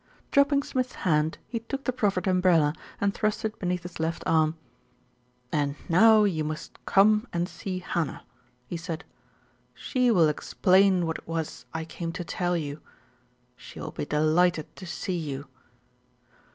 [0.31, 4.23] Dropping Smith's hand, he took the proffered um brella and thrust it beneath his left
[4.25, 4.57] arm.
[5.51, 8.23] "And now you must come and see Hannah,"
[8.65, 9.03] he said.
[9.75, 12.81] "She will explain what it was I came to tell you.
[13.55, 15.45] She will be delighted to see you."